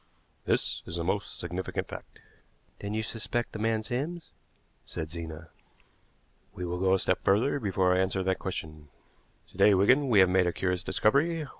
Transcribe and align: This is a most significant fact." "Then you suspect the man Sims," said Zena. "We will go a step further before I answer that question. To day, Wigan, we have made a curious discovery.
This 0.45 0.81
is 0.87 0.97
a 0.97 1.03
most 1.03 1.37
significant 1.37 1.87
fact." 1.87 2.19
"Then 2.79 2.95
you 2.95 3.03
suspect 3.03 3.51
the 3.51 3.59
man 3.59 3.83
Sims," 3.83 4.31
said 4.83 5.11
Zena. 5.11 5.49
"We 6.55 6.65
will 6.65 6.79
go 6.79 6.95
a 6.95 6.97
step 6.97 7.19
further 7.21 7.59
before 7.59 7.93
I 7.93 7.99
answer 7.99 8.23
that 8.23 8.39
question. 8.39 8.89
To 9.51 9.57
day, 9.57 9.75
Wigan, 9.75 10.09
we 10.09 10.17
have 10.17 10.27
made 10.29 10.47
a 10.47 10.53
curious 10.53 10.81
discovery. 10.81 11.45